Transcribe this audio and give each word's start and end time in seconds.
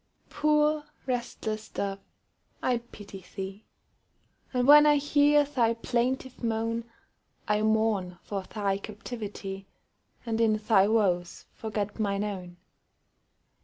Poor 0.31 0.85
restless 1.05 1.69
dove, 1.69 1.99
I 2.63 2.79
pity 2.79 3.23
thee; 3.35 3.65
And 4.51 4.67
when 4.67 4.87
I 4.87 4.95
hear 4.95 5.43
thy 5.43 5.75
plaintive 5.75 6.41
moan, 6.43 6.85
I 7.47 7.61
mourn 7.61 8.17
for 8.23 8.41
thy 8.41 8.79
captivity, 8.79 9.67
And 10.25 10.41
in 10.41 10.53
thy 10.57 10.87
woes 10.87 11.45
forget 11.53 11.99
mine 11.99 12.23
own. 12.23 12.57